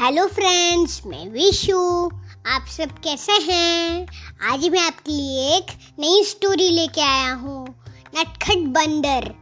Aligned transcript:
Hello 0.00 0.26
friends 0.26 1.02
मैं 1.06 1.28
विशु। 1.28 2.06
आप 2.46 2.66
सब 2.68 2.88
कैसे 3.04 3.32
हैं? 3.32 4.06
आज 4.42 4.68
मैं 4.68 4.80
आपके 4.80 5.12
लिए 5.12 5.56
एक 5.56 5.66
नई 5.98 6.24
स्टोरी 6.24 6.70
लेके 6.70 7.00
आया 7.00 7.32
हूँ। 7.32 7.74
नटखट 8.18 8.58
बंदर। 8.58 9.34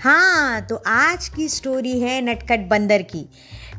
हाँ 0.00 0.66
तो 0.66 0.82
आज 0.86 1.28
की 1.28 1.48
स्टोरी 1.48 2.00
है 2.00 2.20
नटखट 2.20 2.68
बंदर 2.68 3.02
की। 3.02 3.28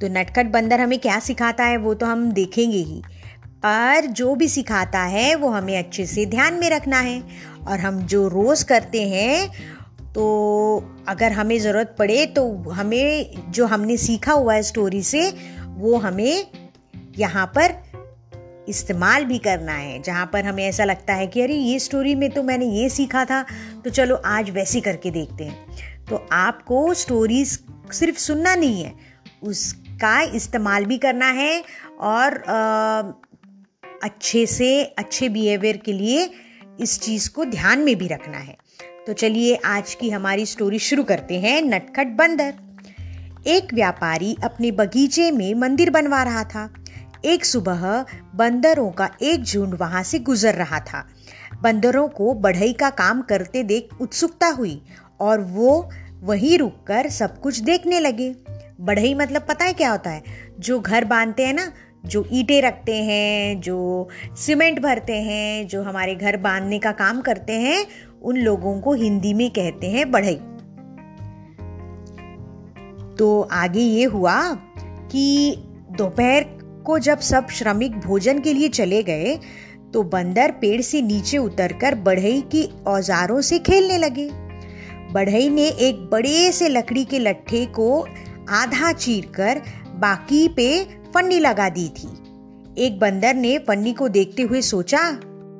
तो 0.00 0.08
नटखट 0.08 0.46
बंदर 0.46 0.80
हमें 0.80 0.98
क्या 0.98 1.18
सिखाता 1.18 1.64
है, 1.64 1.76
वो 1.76 1.94
तो 1.94 2.06
हम 2.06 2.32
देखेंगे 2.32 2.78
ही। 2.78 3.02
पर 3.46 4.06
जो 4.06 4.34
भी 4.34 4.48
सिखाता 4.48 5.00
है, 5.00 5.34
वो 5.34 5.48
हमें 5.48 5.78
अच्छे 5.78 6.06
से 6.06 6.26
ध्यान 6.26 6.54
में 6.54 6.70
रखना 6.70 6.98
है। 6.98 7.22
और 7.68 7.80
हम 7.80 8.00
जो 8.00 8.28
रोज़ 8.28 8.64
करते 8.64 9.08
हैं 9.08 9.52
तो 10.14 10.24
अगर 11.08 11.32
हमें 11.32 11.58
ज़रूरत 11.58 11.94
पड़े 11.98 12.24
तो 12.26 12.70
हमें 12.70 13.34
जो 13.52 13.66
हमने 13.66 13.96
सीखा 13.96 14.32
हुआ 14.32 14.54
है 14.54 14.62
स्टोरी 14.62 15.02
से 15.02 15.30
वो 15.66 15.96
हमें 15.96 16.46
यहाँ 17.18 17.46
पर 17.58 17.74
इस्तेमाल 18.68 19.24
भी 19.24 19.38
करना 19.38 19.72
है। 19.72 20.00
जहाँ 20.02 20.30
पर 20.32 20.44
हमें 20.44 20.64
ऐसा 20.64 20.84
लगता 20.84 21.14
है 21.14 21.26
कि 21.26 21.40
अरे 21.40 21.54
ये 21.54 21.78
स्टोरी 21.78 22.14
में 22.14 22.28
तो 22.30 22.42
मैंने 22.42 22.66
ये 22.66 22.88
सीखा 22.88 23.24
था 23.24 23.44
तो 23.84 23.90
चलो 23.90 24.16
आज 24.16 24.50
वैसे 24.50 24.80
करके 24.80 25.10
देखते 25.10 25.44
हैं। 25.44 26.04
तो 26.04 26.26
आपको 26.32 26.94
स्टोरी 26.94 27.44
सिर्फ़ 27.44 28.18
सुनना 28.18 28.54
नहीं 28.54 28.82
है 28.84 28.92
उसका 29.42 30.20
इस्तेमाल 30.34 30.84
भी 30.84 30.98
करना 30.98 31.30
है 31.30 31.62
और 32.00 32.42
आ, 32.42 33.12
अच्छे 34.02 34.46
से 34.46 34.82
अच्छे 34.98 35.28
बिहेवियर 35.28 35.76
के 35.76 35.92
लिए 35.92 36.30
इस 36.80 37.00
चीज़ 37.00 37.30
को 37.30 37.44
ध्यान 37.44 37.78
में 37.78 37.96
भी 37.96 38.06
रखना 38.06 38.38
है। 38.38 38.56
तो 39.06 39.12
चलिए 39.12 39.54
आज 39.64 39.94
की 39.94 40.10
हमारी 40.10 40.46
स्टोरी 40.46 40.78
शुरू 40.78 41.04
करते 41.04 41.40
हैं 41.40 41.62
नटखट 41.62 42.06
बंदर। 42.06 42.54
एक 43.46 43.74
व्यापारी 43.74 44.36
अपने 44.44 44.70
बगीचे 44.70 45.30
में 45.30 45.54
मंदिर 45.54 45.90
बनवा 45.90 46.22
रहा 46.22 46.44
था। 46.44 46.74
एक 47.24 47.44
सुबह 47.44 48.04
बंदरों 48.34 48.90
का 48.90 49.10
एक 49.22 49.42
झुंड 49.42 49.74
वहाँ 49.74 50.02
से 50.02 50.18
गुजर 50.18 50.54
रहा 50.54 50.80
था। 50.80 51.08
बंदरों 51.62 52.08
को 52.08 52.34
बढ़ई 52.34 52.72
का 52.72 52.90
काम 52.90 53.22
करते 53.22 53.62
देख 53.62 53.88
उत्सुकता 54.00 54.46
हुई 54.46 54.82
और 55.20 55.40
वो 55.40 55.90
वहीं 56.20 56.58
रुककर 56.58 57.08
सब 57.08 57.40
कुछ 57.40 57.58
देखने 57.58 58.00
लगे। 58.00 58.34
बढ़ई 58.80 59.14
मतलब 59.14 59.42
पता 59.42 59.64
है 59.64 59.72
क्या 59.72 59.90
होता 59.90 60.10
है? 60.10 60.22
जो 60.60 60.80
घर 60.80 61.04
बांधते 61.04 61.46
हैं 61.46 61.54
ना, 61.54 61.72
जो 62.06 62.28
ईंटें 62.32 62.62
रखते 62.62 62.94
हैं, 62.94 63.60
जो 63.60 64.08
सीमेंट 64.36 64.78
भरते 64.80 65.14
हैं, 65.14 65.68
जो 65.68 65.82
हमारे 65.82 66.14
घर 66.14 66.36
बांधने 66.36 66.78
का 66.78 66.92
काम 66.92 67.20
करते 67.20 67.52
हैं 67.52 67.86
उन 68.22 68.36
लोगों 68.36 68.80
को 68.80 68.92
हिंदी 68.92 69.34
में 69.34 69.50
कहते 69.50 69.86
हैं 69.86 70.10
बढ़ई। 70.10 70.34
तो 73.16 73.48
आगे 73.52 73.80
ये 73.80 74.04
हुआ 74.04 74.54
कि 75.12 75.54
दोपहर 75.98 76.44
को 76.86 76.98
जब 76.98 77.18
सब 77.18 77.48
श्रमिक 77.48 77.98
भोजन 77.98 78.38
के 78.38 78.54
लिए 78.54 78.68
चले 78.68 79.02
गए 79.02 79.38
तो 79.94 80.02
बंदर 80.02 80.50
पेड़ 80.50 80.82
से 80.82 81.02
नीचे 81.02 81.38
उतरकर 81.38 81.94
बढ़ई 81.94 82.40
की 82.40 82.70
औजारों 82.86 83.40
से 83.40 83.58
खेलने 83.58 83.98
लगे। 83.98 84.30
बढ़ई 85.12 85.48
ने 85.50 85.68
एक 85.68 86.10
बड़े 86.12 86.52
से 86.52 86.68
लकड़ी 86.68 87.04
के 87.04 87.18
लट्ठे 87.18 87.66
को 87.66 88.06
आधा 88.48 88.92
चीरकर 88.92 89.62
बाकी 89.94 90.48
पे 90.48 90.84
फन्नी 90.84 91.38
लगा 91.38 91.68
दी 91.68 91.88
थी। 91.88 92.08
एक 92.78 92.98
बंदर 92.98 93.34
ने 93.34 93.58
फन्नी 93.58 93.92
को 93.92 94.08
देखते 94.08 94.42
हुए 94.42 94.60
सोचा, 94.60 95.00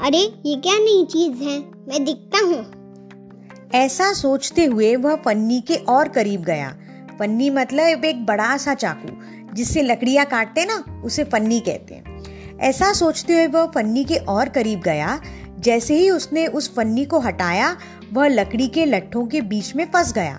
अरे, 0.00 0.18
ये 0.18 0.56
क्या 0.56 0.74
नई 0.74 1.04
चीज़ 1.04 1.42
है? 1.42 1.71
मैं 1.88 2.04
दिखता 2.04 2.38
हूँ। 2.38 3.70
ऐसा 3.74 4.12
सोचते 4.12 4.64
हुए 4.64 4.96
वह 4.96 5.16
फन्नी 5.16 5.60
के 5.60 5.74
और 5.74 6.08
करीब 6.08 6.42
गया। 6.42 6.76
फन्नी 7.18 7.50
मतलब 7.50 8.04
एक 8.04 8.26
बड़ा 8.26 8.56
सा 8.56 8.74
चाकू, 8.74 9.08
जिससे 9.54 9.82
लकड़ियाँ 9.82 10.26
काटते 10.26 10.64
ना, 10.64 11.02
उसे 11.04 11.24
फन्नी 11.24 11.60
कहते 11.60 11.94
हैं। 11.94 12.58
ऐसा 12.58 12.92
सोचते 12.92 13.32
हुए 13.32 13.46
वह 13.46 13.66
फन्नी 13.66 14.04
के 14.04 14.16
और 14.16 14.48
करीब 14.48 14.80
गया। 14.80 15.20
जैसे 15.58 15.94
ही 15.94 16.10
उसने 16.10 16.46
उस 16.46 16.76
फन्नी 16.76 17.04
को 17.04 17.18
हटाया, 17.18 17.76
वह 18.12 18.28
लकड़ी 18.28 18.68
के 18.68 18.86
लट्ठों 18.86 19.26
के 19.26 19.40
बीच 19.40 19.76
में 19.76 19.84
फंस 19.84 20.12
गया। 20.12 20.38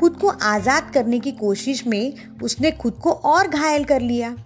खुद 0.00 0.16
को 0.16 0.28
आज़ाद 0.28 0.90
करने 0.94 1.18
की 1.18 1.32
कोशिश 1.32 1.86
में 1.86 2.14
उसने 2.42 2.70
खुद 2.70 2.92
को 2.92 3.10
और 3.10 3.48
घायल 3.48 3.84
कर 3.84 4.00
लिया। 4.00 4.36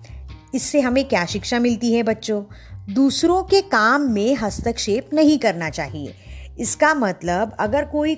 इससे 0.54 0.80
हमें 0.80 1.08
क्या 1.08 1.25
शिक्षा 1.25 1.58
मिलती 1.58 1.94
है 1.94 2.02
बच्चों? 2.02 2.42
दूसरों 2.94 3.42
के 3.42 3.60
काम 3.60 4.02
में 4.02 4.36
हस्तक्षेप 4.36 5.10
नहीं 5.14 5.38
करना 5.38 5.70
चाहिए। 5.70 6.14
इसका 6.59 6.94
मतलब 6.94 7.56
अगर 7.61 7.84
कोई 7.87 8.15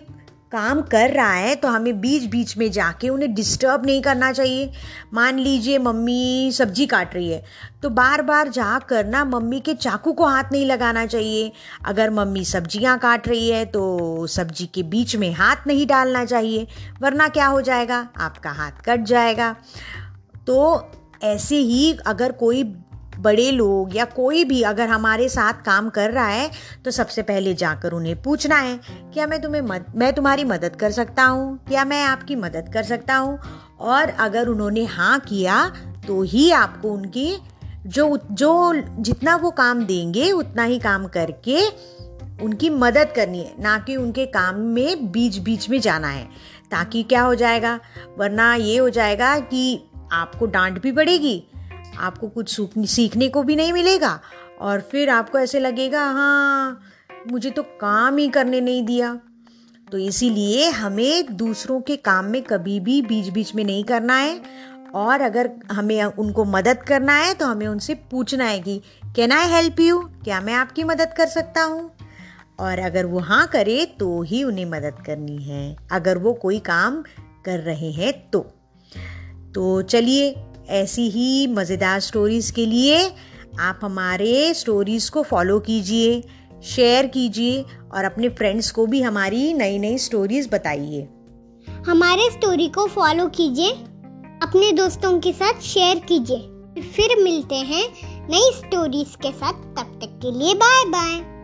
काम 0.53 0.81
कर 0.83 1.11
रहा 1.11 1.33
है 1.33 1.55
तो 1.55 1.69
हमें 1.69 2.01
बीच 2.01 2.25
बीच 2.31 2.57
में 2.59 2.71
जाके 2.73 3.09
उन्हें 3.09 3.35
डिस्टर्ब 3.35 3.85
नहीं 3.87 4.03
करना 4.03 4.31
चाहिए। 4.33 4.71
मान 5.15 5.39
लीजिए 5.39 5.79
मम्मी 5.79 6.53
सब्ज़ी 6.55 6.87
काट 6.87 7.15
रही 7.15 7.29
है 7.31 7.43
तो 7.83 7.91
बार 7.91 8.23
बार 8.23 8.49
जा 8.49 8.79
कर 8.89 9.07
ना 9.07 9.25
मम्मी 9.25 9.61
के 9.61 9.75
चाकू 9.75 10.13
को 10.13 10.27
हाथ 10.27 10.53
नहीं 10.53 10.65
लगाना 10.67 11.05
चाहिए। 11.07 11.53
अगर 11.87 12.11
मम्मी 12.11 12.45
सब्ज़ियाँ 12.45 12.97
काट 12.99 13.29
रही 13.29 13.49
है 13.51 13.65
तो 13.67 14.27
सब्ज़ी 14.29 14.67
के 14.67 14.83
बीच 14.85 15.17
में 15.17 15.33
हाथ 15.33 15.67
नहीं 15.67 15.87
डालना 15.87 16.25
चाहिए, 16.25 16.67
वरना 17.03 17.29
क्या 17.29 17.47
हो 17.47 17.61
जाएगा? 17.61 18.07
आपका 18.19 18.51
हाथ 18.53 18.83
कट 18.87 19.05
जाएगा। 19.05 19.55
तो 20.47 20.91
ऐसे 21.25 21.57
ही 21.57 21.93
अगर 22.07 22.33
कोई 22.35 22.63
बड़े 23.19 23.51
लोग 23.51 23.97
या 23.97 24.05
कोई 24.05 24.45
भी 24.45 24.63
अगर 24.63 24.89
हमारे 24.89 25.29
साथ 25.29 25.53
काम 25.53 25.89
कर 25.91 26.11
रहा 26.11 26.27
है 26.27 26.51
तो 26.85 26.91
सबसे 26.91 27.23
पहले 27.23 27.55
जाकर 27.55 27.93
उन्हें 27.93 28.23
पूछना 28.23 28.57
है 28.57 28.81
क्या 29.15 29.27
मैं 29.27 29.41
तुम्हें 29.43 29.63
मद, 29.63 29.85
मैं 29.97 30.13
तुम्हारी 30.13 30.45
मदद 30.45 30.77
कर 30.77 30.91
सकता 30.91 31.25
हूँ? 31.25 31.59
क्या 31.69 31.85
मैं 31.85 32.05
आपकी 32.05 32.37
मदद 32.37 32.71
कर 32.75 32.83
सकता 32.83 33.17
हूँ? 33.17 33.39
और 33.81 34.09
अगर 34.09 34.49
उन्होंने 34.49 34.85
हाँ 34.85 35.21
किया 35.21 35.73
तो 36.07 36.23
ही 36.23 36.51
आपको 36.51 36.91
उनकी 36.91 37.37
जो 37.87 38.19
जो 38.31 38.75
जितना 38.99 39.37
वो 39.37 39.51
काम 39.51 39.85
देंगे 39.85 40.33
उतना 40.33 40.63
ही 40.63 40.79
काम 40.79 41.07
करके 41.07 41.69
उनकी 42.43 42.71
मदद 42.71 43.13
करनी 43.17 43.39
है 43.39 43.55
ना 43.61 43.79
कि 43.79 43.97
उनके 43.97 44.27
काम 44.27 44.55
में 44.55 45.13
बीच 45.13 45.39
बीच 45.39 45.69
में 45.71 45.81
जाना 45.81 46.09
है 46.09 46.25
ताकि 46.71 47.03
क्या 47.03 47.23
हो 47.23 47.35
जाएगा? 47.35 47.81
वरना 48.19 48.55
ये 48.55 48.79
हो 48.79 48.89
जाएगा 48.89 49.39
कि 49.39 49.85
आपको 50.13 50.47
डांट 50.47 50.83
भी 50.83 50.93
पड़ेगी 50.93 51.45
आपको 51.99 52.29
कुछ 52.29 52.61
सीखने 52.87 53.29
को 53.29 53.43
भी 53.43 53.57
नहीं 53.57 53.73
मिलेगा। 53.73 54.21
और 54.61 54.81
फिर 54.81 55.11
आपको 55.11 55.39
ऐसे 55.39 55.61
लगेगा 55.61 56.05
हाँ 56.05 56.81
मुझे 57.31 57.51
तो 57.51 57.63
काम 57.81 58.17
ही 58.17 58.29
करने 58.29 58.61
नहीं 58.61 58.83
दिया। 58.83 59.19
तो 59.93 59.99
इसीलिए 59.99 60.69
हमें 60.71 61.37
दूसरों 61.37 61.81
के 61.81 61.97
काम 61.97 62.25
में 62.25 62.43
कभी 62.43 62.79
भी 62.81 63.01
बीच 63.03 63.29
बीच 63.29 63.55
में 63.55 63.65
नहीं 63.65 63.85
करना 63.85 64.17
है। 64.17 64.41
और 64.95 65.21
अगर 65.21 65.51
हमें 65.73 66.03
उनको 66.03 66.45
मदद 66.45 66.83
करना 66.83 67.15
है 67.15 67.35
तो 67.35 67.47
हमें 67.47 67.67
उनसे 67.67 67.95
पूछना 68.11 68.45
है 68.45 68.61
कि 68.61 68.81
कैन 69.17 69.33
आई 69.33 69.49
हेल्प 69.49 69.81
यू 69.81 70.01
क्या 70.25 70.41
मैं 70.41 70.55
आपकी 70.55 70.85
मदद 70.85 71.13
कर 71.17 71.27
सकता 71.27 71.63
हूँ? 71.63 71.91
और 72.61 72.79
अगर 72.79 73.07
वो 73.07 73.19
हाँ 73.19 73.47
करे 73.47 73.85
तो 74.01 74.23
ही 74.23 74.43
उन्हें 74.45 74.65
मदद 74.67 75.03
करनी 75.07 75.37
है। 75.43 75.77
अगर 75.93 76.19
वो 76.19 76.33
कोई 76.35 76.59
काम 76.59 77.03
कर 77.45 77.59
रहे 77.61 77.91
हैं 77.93 78.13
तो। 78.31 78.41
तो 79.55 79.83
चलिए 79.83 80.35
ऐसी 80.69 81.09
ही 81.11 81.47
मज़ेदार 81.47 82.01
स्टोरीज़ 82.01 82.53
के 82.53 82.67
लिए 82.67 83.11
आप 83.61 83.81
हमारे 83.83 84.55
स्टोरीज़ 84.55 85.11
को 85.11 85.23
फॉलो 85.23 85.61
कीजिए 85.61 86.23
शेयर 86.65 87.07
कीजिए 87.07 87.65
और 87.95 88.05
अपने 88.05 88.29
फ्रेंड्स 88.29 88.71
को 88.71 88.87
भी 88.87 89.03
हमारी 89.03 89.53
नई 89.55 89.79
नई 89.79 89.99
स्टोरीज़ 89.99 90.49
बताइए। 90.49 91.09
हमारे 91.87 92.31
स्टोरी 92.31 92.69
को 92.69 92.87
फॉलो 92.87 93.27
कीजिए, 93.27 93.71
अपने 94.43 94.73
दोस्तों 94.73 95.19
के 95.21 95.33
साथ 95.33 95.61
शेयर 95.61 95.99
कीजिए। 95.99 96.83
फिर 96.83 97.23
मिलते 97.23 97.55
हैं 97.55 97.85
नई 98.31 98.51
स्टोरीज 98.55 99.15
के 99.23 99.33
साथ। 99.33 99.53
तब 99.53 99.99
तक 100.03 100.19
के 100.23 100.39
लिए 100.39 100.55
बाय 100.55 100.85
बाय 100.85 101.38